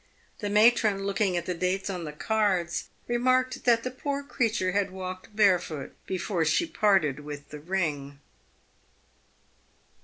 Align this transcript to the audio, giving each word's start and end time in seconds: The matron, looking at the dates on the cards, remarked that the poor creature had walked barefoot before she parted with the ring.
The 0.39 0.49
matron, 0.49 1.03
looking 1.03 1.37
at 1.37 1.45
the 1.45 1.53
dates 1.53 1.87
on 1.87 2.05
the 2.05 2.11
cards, 2.11 2.89
remarked 3.07 3.65
that 3.65 3.83
the 3.83 3.91
poor 3.91 4.23
creature 4.23 4.71
had 4.71 4.89
walked 4.89 5.35
barefoot 5.35 5.95
before 6.07 6.43
she 6.43 6.65
parted 6.65 7.19
with 7.19 7.49
the 7.49 7.59
ring. 7.59 8.19